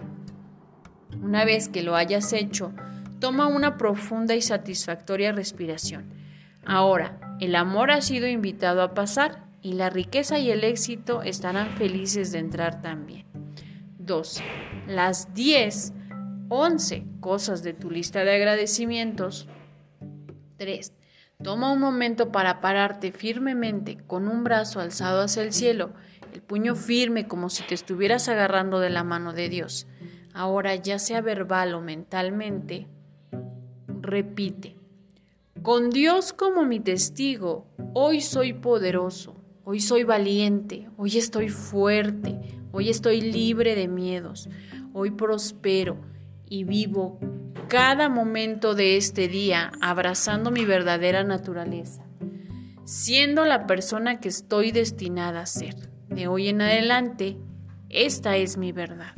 [1.24, 2.74] Una vez que lo hayas hecho,
[3.18, 6.04] toma una profunda y satisfactoria respiración.
[6.66, 11.78] Ahora, el amor ha sido invitado a pasar y la riqueza y el éxito estarán
[11.78, 13.24] felices de entrar también.
[14.00, 14.42] 2.
[14.86, 15.94] Las 10,
[16.50, 19.48] 11 cosas de tu lista de agradecimientos.
[20.58, 20.92] 3.
[21.42, 25.94] Toma un momento para pararte firmemente con un brazo alzado hacia el cielo,
[26.34, 29.86] el puño firme como si te estuvieras agarrando de la mano de Dios.
[30.34, 32.88] Ahora, ya sea verbal o mentalmente,
[34.00, 34.74] repite.
[35.62, 42.36] Con Dios como mi testigo, hoy soy poderoso, hoy soy valiente, hoy estoy fuerte,
[42.72, 44.48] hoy estoy libre de miedos,
[44.92, 45.98] hoy prospero
[46.48, 47.20] y vivo
[47.68, 52.02] cada momento de este día abrazando mi verdadera naturaleza,
[52.84, 55.76] siendo la persona que estoy destinada a ser.
[56.08, 57.36] De hoy en adelante,
[57.88, 59.14] esta es mi verdad.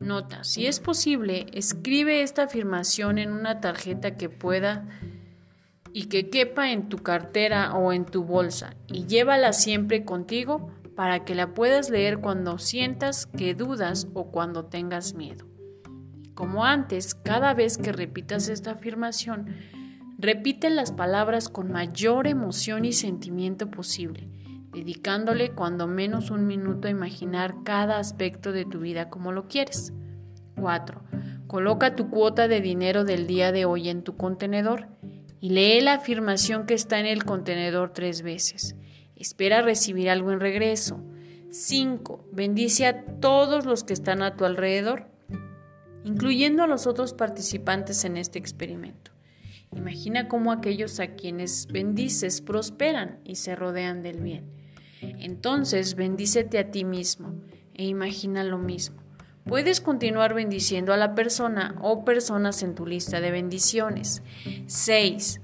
[0.00, 4.88] Nota, si es posible, escribe esta afirmación en una tarjeta que pueda
[5.92, 11.26] y que quepa en tu cartera o en tu bolsa y llévala siempre contigo para
[11.26, 15.46] que la puedas leer cuando sientas que dudas o cuando tengas miedo.
[16.34, 19.54] Como antes, cada vez que repitas esta afirmación,
[20.18, 24.30] repite las palabras con mayor emoción y sentimiento posible,
[24.72, 29.92] dedicándole cuando menos un minuto a imaginar cada aspecto de tu vida como lo quieres.
[30.56, 31.02] 4.
[31.46, 34.88] Coloca tu cuota de dinero del día de hoy en tu contenedor
[35.40, 38.76] y lee la afirmación que está en el contenedor tres veces.
[39.16, 41.00] Espera recibir algo en regreso.
[41.50, 42.28] 5.
[42.32, 45.10] Bendice a todos los que están a tu alrededor
[46.04, 49.12] incluyendo a los otros participantes en este experimento.
[49.72, 54.50] Imagina cómo aquellos a quienes bendices prosperan y se rodean del bien.
[55.00, 57.34] Entonces bendícete a ti mismo
[57.74, 59.00] e imagina lo mismo.
[59.44, 64.22] Puedes continuar bendiciendo a la persona o personas en tu lista de bendiciones.
[64.66, 65.40] 6.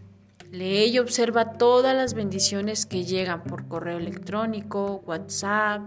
[0.53, 5.83] Lee y observa todas las bendiciones que llegan por correo electrónico, WhatsApp,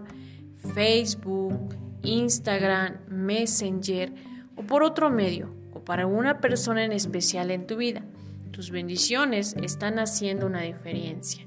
[0.74, 4.14] Facebook, Instagram, Messenger,
[4.56, 8.04] o por otro medio o para una persona en especial en tu vida.
[8.52, 11.46] Tus bendiciones están haciendo una diferencia.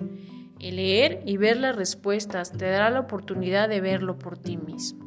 [0.63, 5.05] El leer y ver las respuestas te dará la oportunidad de verlo por ti mismo.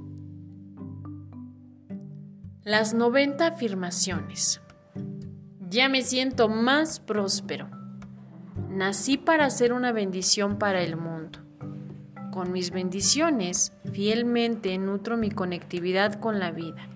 [2.62, 4.60] Las 90 afirmaciones.
[5.70, 7.70] Ya me siento más próspero.
[8.70, 11.40] Nací para ser una bendición para el mundo.
[12.34, 16.90] Con mis bendiciones, fielmente nutro mi conectividad con la vida.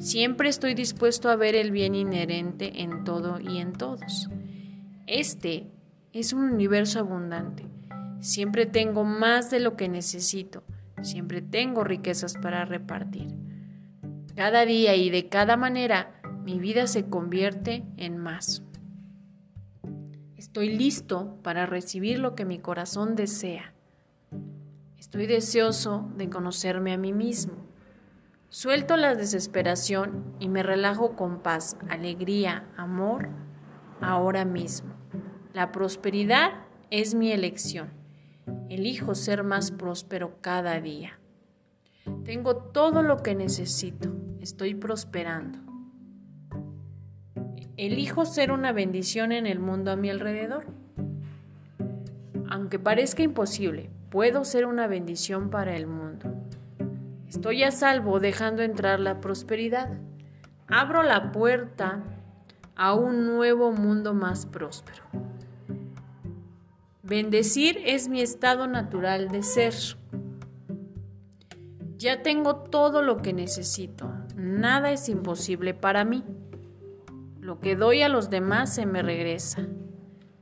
[0.00, 4.28] Siempre estoy dispuesto a ver el bien inherente en todo y en todos.
[5.06, 5.70] Este
[6.12, 7.75] es un universo abundante.
[8.26, 10.64] Siempre tengo más de lo que necesito.
[11.00, 13.28] Siempre tengo riquezas para repartir.
[14.34, 18.64] Cada día y de cada manera mi vida se convierte en más.
[20.36, 23.74] Estoy listo para recibir lo que mi corazón desea.
[24.98, 27.54] Estoy deseoso de conocerme a mí mismo.
[28.48, 33.28] Suelto la desesperación y me relajo con paz, alegría, amor,
[34.00, 34.94] ahora mismo.
[35.52, 37.95] La prosperidad es mi elección.
[38.68, 41.18] Elijo ser más próspero cada día.
[42.24, 44.12] Tengo todo lo que necesito.
[44.40, 45.58] Estoy prosperando.
[47.76, 50.66] Elijo ser una bendición en el mundo a mi alrededor.
[52.48, 56.32] Aunque parezca imposible, puedo ser una bendición para el mundo.
[57.28, 59.90] Estoy a salvo dejando entrar la prosperidad.
[60.68, 62.02] Abro la puerta
[62.76, 65.02] a un nuevo mundo más próspero.
[67.08, 69.74] Bendecir es mi estado natural de ser.
[71.96, 74.12] Ya tengo todo lo que necesito.
[74.34, 76.24] Nada es imposible para mí.
[77.38, 79.68] Lo que doy a los demás se me regresa.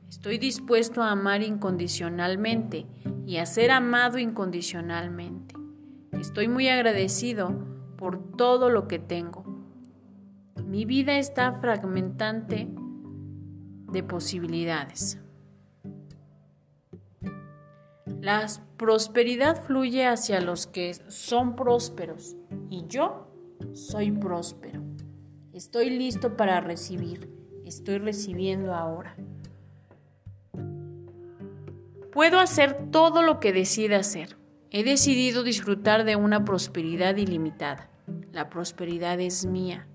[0.09, 2.87] Estoy dispuesto a amar incondicionalmente
[3.27, 5.53] y a ser amado incondicionalmente.
[6.13, 7.63] Estoy muy agradecido
[7.95, 9.43] por todo lo que tengo.
[10.65, 12.67] Mi vida está fragmentante
[13.91, 15.19] de posibilidades.
[18.25, 18.47] La
[18.77, 22.35] prosperidad fluye hacia los que son prósperos
[22.71, 23.27] y yo
[23.73, 24.81] soy próspero.
[25.53, 27.29] Estoy listo para recibir.
[27.65, 29.15] Estoy recibiendo ahora.
[32.11, 34.37] Puedo hacer todo lo que decida hacer.
[34.71, 37.91] He decidido disfrutar de una prosperidad ilimitada.
[38.31, 39.87] La prosperidad es mía.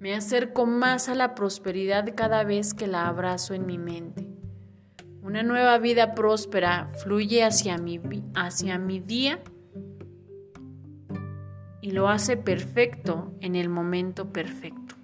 [0.00, 4.27] Me acerco más a la prosperidad cada vez que la abrazo en mi mente.
[5.28, 8.00] Una nueva vida próspera fluye hacia mi,
[8.34, 9.38] hacia mi día
[11.82, 14.94] y lo hace perfecto en el momento perfecto.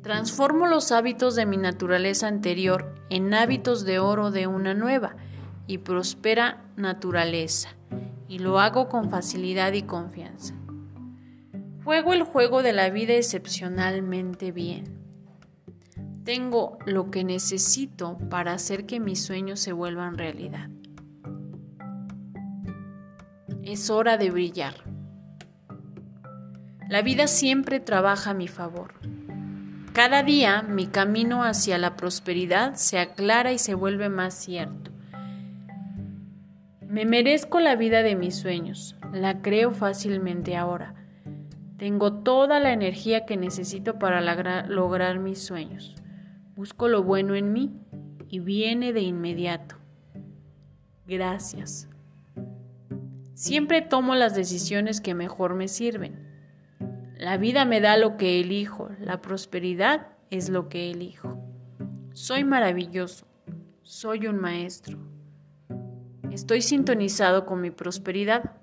[0.00, 5.16] Transformo los hábitos de mi naturaleza anterior en hábitos de oro de una nueva
[5.66, 7.76] y prospera naturaleza,
[8.26, 10.54] y lo hago con facilidad y confianza.
[11.84, 15.01] Juego el juego de la vida excepcionalmente bien.
[16.24, 20.68] Tengo lo que necesito para hacer que mis sueños se vuelvan realidad.
[23.64, 24.74] Es hora de brillar.
[26.88, 28.94] La vida siempre trabaja a mi favor.
[29.92, 34.92] Cada día mi camino hacia la prosperidad se aclara y se vuelve más cierto.
[36.86, 40.94] Me merezco la vida de mis sueños, la creo fácilmente ahora.
[41.78, 44.20] Tengo toda la energía que necesito para
[44.68, 45.96] lograr mis sueños.
[46.54, 47.70] Busco lo bueno en mí
[48.28, 49.76] y viene de inmediato.
[51.06, 51.88] Gracias.
[53.34, 56.28] Siempre tomo las decisiones que mejor me sirven.
[57.16, 61.38] La vida me da lo que elijo, la prosperidad es lo que elijo.
[62.12, 63.26] Soy maravilloso,
[63.82, 64.98] soy un maestro.
[66.30, 68.56] Estoy sintonizado con mi prosperidad.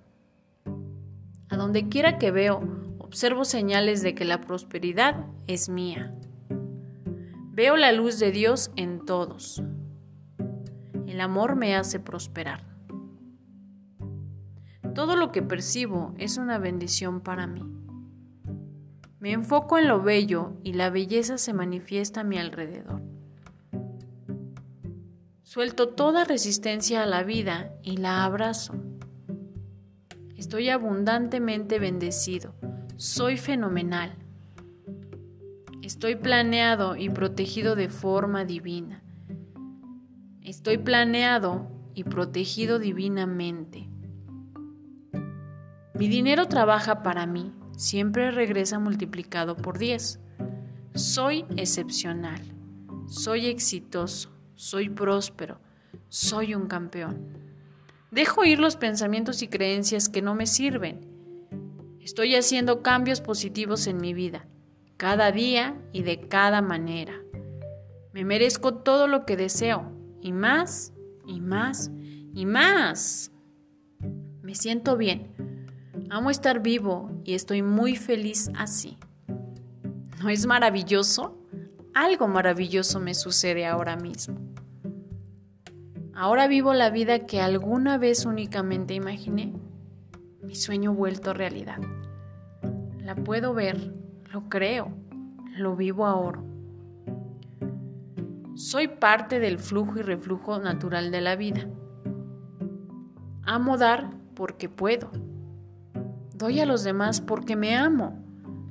[1.50, 2.62] A donde quiera que veo,
[3.00, 6.14] observo señales de que la prosperidad es mía.
[7.60, 9.62] Veo la luz de Dios en todos.
[11.08, 12.64] El amor me hace prosperar.
[14.96, 17.66] Todo lo que percibo es una bendición para mí.
[19.20, 23.02] Me enfoco en lo bello y la belleza se manifiesta a mi alrededor.
[25.44, 28.76] Suelto toda resistencia a la vida y la abrazo.
[30.38, 32.56] Estoy abundantemente bendecido.
[32.96, 34.16] Soy fenomenal.
[35.90, 39.02] Estoy planeado y protegido de forma divina.
[40.44, 43.90] Estoy planeado y protegido divinamente.
[45.96, 50.20] Mi dinero trabaja para mí, siempre regresa multiplicado por 10.
[50.94, 52.40] Soy excepcional,
[53.08, 55.60] soy exitoso, soy próspero,
[56.08, 57.18] soy un campeón.
[58.12, 61.08] Dejo ir los pensamientos y creencias que no me sirven.
[62.00, 64.46] Estoy haciendo cambios positivos en mi vida,
[65.00, 67.14] cada día y de cada manera.
[68.12, 69.90] Me merezco todo lo que deseo,
[70.20, 70.94] y más,
[71.26, 71.90] y más,
[72.34, 73.32] y más.
[74.42, 75.66] Me siento bien.
[76.10, 78.98] Amo estar vivo y estoy muy feliz así.
[80.22, 81.38] ¿No es maravilloso?
[81.94, 84.38] Algo maravilloso me sucede ahora mismo.
[86.14, 89.54] Ahora vivo la vida que alguna vez únicamente imaginé,
[90.44, 91.80] mi sueño vuelto realidad.
[92.98, 93.99] La puedo ver,
[94.32, 94.92] lo creo,
[95.58, 96.42] lo vivo ahora.
[98.56, 101.68] Soy parte del flujo y reflujo natural de la vida.
[103.44, 105.12] Amo dar porque puedo.
[106.36, 108.24] Doy a los demás porque me amo.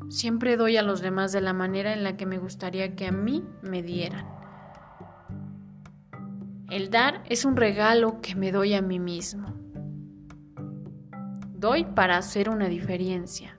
[0.09, 3.13] Siempre doy a los demás de la manera en la que me gustaría que a
[3.13, 4.27] mí me dieran.
[6.71, 9.55] El dar es un regalo que me doy a mí mismo.
[11.55, 13.59] Doy para hacer una diferencia.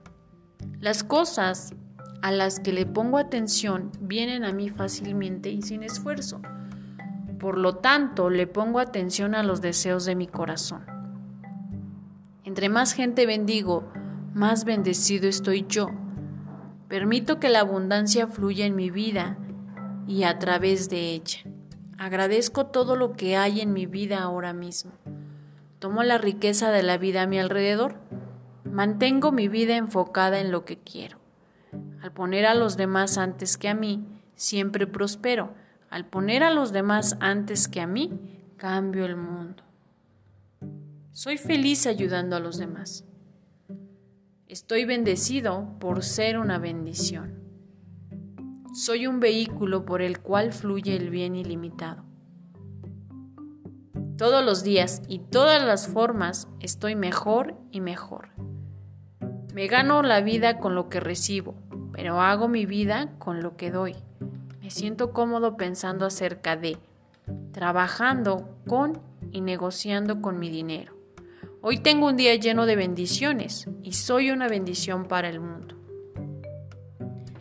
[0.78, 1.74] Las cosas
[2.22, 6.40] a las que le pongo atención vienen a mí fácilmente y sin esfuerzo.
[7.38, 10.84] Por lo tanto, le pongo atención a los deseos de mi corazón.
[12.44, 13.90] Entre más gente bendigo,
[14.34, 15.88] más bendecido estoy yo.
[16.88, 19.38] Permito que la abundancia fluya en mi vida
[20.06, 21.40] y a través de ella.
[21.96, 24.92] Agradezco todo lo que hay en mi vida ahora mismo.
[25.78, 27.96] Tomo la riqueza de la vida a mi alrededor.
[28.64, 31.19] Mantengo mi vida enfocada en lo que quiero.
[32.02, 35.52] Al poner a los demás antes que a mí, siempre prospero.
[35.90, 38.18] Al poner a los demás antes que a mí,
[38.56, 39.62] cambio el mundo.
[41.12, 43.04] Soy feliz ayudando a los demás.
[44.46, 47.40] Estoy bendecido por ser una bendición.
[48.72, 52.04] Soy un vehículo por el cual fluye el bien ilimitado.
[54.16, 58.30] Todos los días y todas las formas estoy mejor y mejor.
[59.54, 61.56] Me gano la vida con lo que recibo,
[61.92, 63.96] pero hago mi vida con lo que doy.
[64.60, 66.78] Me siento cómodo pensando acerca de,
[67.52, 69.00] trabajando con
[69.32, 70.94] y negociando con mi dinero.
[71.62, 75.76] Hoy tengo un día lleno de bendiciones y soy una bendición para el mundo.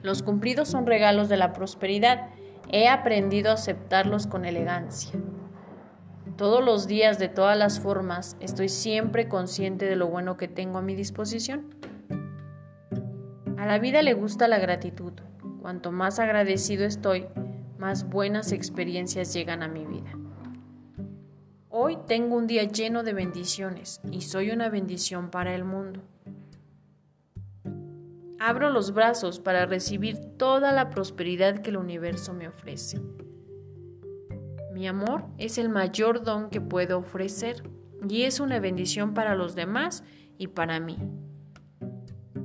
[0.01, 2.29] Los cumplidos son regalos de la prosperidad.
[2.71, 5.19] He aprendido a aceptarlos con elegancia.
[6.37, 10.77] Todos los días, de todas las formas, estoy siempre consciente de lo bueno que tengo
[10.77, 11.75] a mi disposición.
[13.59, 15.11] A la vida le gusta la gratitud.
[15.61, 17.25] Cuanto más agradecido estoy,
[17.77, 20.13] más buenas experiencias llegan a mi vida.
[21.67, 25.99] Hoy tengo un día lleno de bendiciones y soy una bendición para el mundo.
[28.39, 33.01] Abro los brazos para recibir toda la prosperidad que el universo me ofrece.
[34.71, 37.61] Mi amor es el mayor don que puedo ofrecer
[38.07, 40.05] y es una bendición para los demás
[40.37, 40.97] y para mí.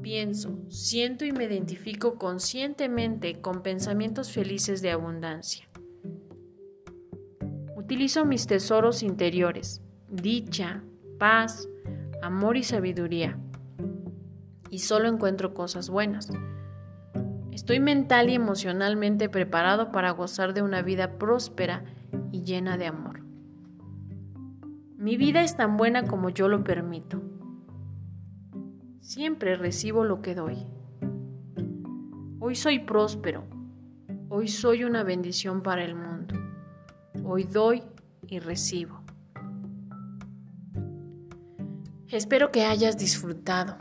[0.05, 5.67] Pienso, siento y me identifico conscientemente con pensamientos felices de abundancia.
[7.75, 9.81] Utilizo mis tesoros interiores,
[10.11, 10.85] dicha,
[11.19, 11.67] paz,
[12.21, 13.39] amor y sabiduría,
[14.69, 16.31] y solo encuentro cosas buenas.
[17.51, 21.83] Estoy mental y emocionalmente preparado para gozar de una vida próspera
[22.31, 23.23] y llena de amor.
[24.99, 27.23] Mi vida es tan buena como yo lo permito.
[29.05, 30.67] Siempre recibo lo que doy.
[32.41, 33.45] Hoy soy próspero.
[34.31, 36.35] Hoy soy una bendición para el mundo.
[37.23, 37.83] Hoy doy
[38.27, 39.03] y recibo.
[42.09, 43.77] Espero que hayas disfrutado,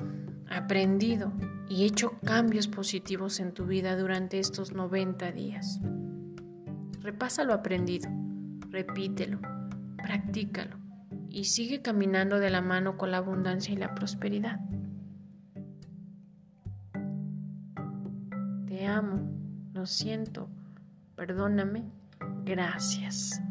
[0.50, 1.32] aprendido
[1.70, 5.80] y hecho cambios positivos en tu vida durante estos 90 días.
[7.00, 8.10] Repasa lo aprendido,
[8.70, 9.40] repítelo,
[9.96, 10.76] practícalo
[11.30, 14.60] y sigue caminando de la mano con la abundancia y la prosperidad.
[18.86, 19.22] Amo,
[19.74, 20.50] lo siento,
[21.16, 21.84] perdóname,
[22.46, 23.42] gracias.